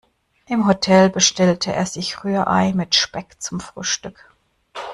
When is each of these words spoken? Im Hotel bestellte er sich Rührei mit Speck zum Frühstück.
Im 0.47 0.65
Hotel 0.67 1.11
bestellte 1.11 1.73
er 1.73 1.85
sich 1.85 2.23
Rührei 2.23 2.73
mit 2.73 2.95
Speck 2.95 3.39
zum 3.39 3.59
Frühstück. 3.59 4.33